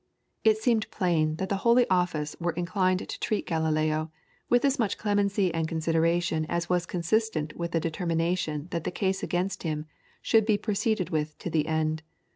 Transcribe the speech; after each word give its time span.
It 0.43 0.57
seemed 0.57 0.89
plain 0.89 1.35
that 1.35 1.49
the 1.49 1.57
Holy 1.61 1.87
Office 1.87 2.35
were 2.39 2.53
inclined 2.53 3.07
to 3.07 3.19
treat 3.19 3.45
Galileo 3.45 4.09
with 4.49 4.65
as 4.65 4.79
much 4.79 4.97
clemency 4.97 5.53
and 5.53 5.67
consideration 5.67 6.43
as 6.49 6.67
was 6.67 6.87
consistent 6.87 7.55
with 7.55 7.69
the 7.69 7.79
determination 7.79 8.67
that 8.71 8.83
the 8.83 8.89
case 8.89 9.21
against 9.21 9.61
him 9.61 9.85
should 10.23 10.47
be 10.47 10.57
proceeded 10.57 11.11
with 11.11 11.37
to 11.37 11.51
the 11.51 11.67
end. 11.67 12.01